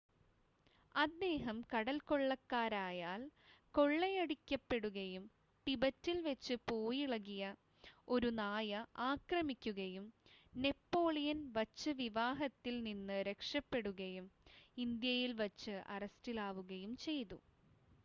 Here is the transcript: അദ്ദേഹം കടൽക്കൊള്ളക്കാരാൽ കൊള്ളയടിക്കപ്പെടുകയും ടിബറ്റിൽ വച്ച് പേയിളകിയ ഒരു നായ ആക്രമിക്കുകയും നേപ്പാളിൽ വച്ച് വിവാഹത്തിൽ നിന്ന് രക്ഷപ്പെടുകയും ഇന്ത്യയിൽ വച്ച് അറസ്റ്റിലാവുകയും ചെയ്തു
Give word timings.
അദ്ദേഹം 0.95 1.57
കടൽക്കൊള്ളക്കാരാൽ 1.71 3.21
കൊള്ളയടിക്കപ്പെടുകയും 3.75 5.25
ടിബറ്റിൽ 5.67 6.17
വച്ച് 6.23 6.55
പേയിളകിയ 6.65 7.43
ഒരു 8.07 8.29
നായ 8.39 8.71
ആക്രമിക്കുകയും 9.07 10.07
നേപ്പാളിൽ 10.53 11.29
വച്ച് 11.57 11.93
വിവാഹത്തിൽ 12.01 12.77
നിന്ന് 12.87 13.19
രക്ഷപ്പെടുകയും 13.29 14.27
ഇന്ത്യയിൽ 14.77 15.33
വച്ച് 15.43 15.75
അറസ്റ്റിലാവുകയും 15.95 16.95
ചെയ്തു 17.05 17.39